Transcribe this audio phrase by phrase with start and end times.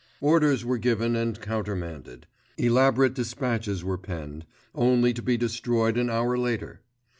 [0.19, 2.25] Orders were given and countermanded;
[2.57, 6.81] elaborate dispatches were penned, only to be destroyed an hour later.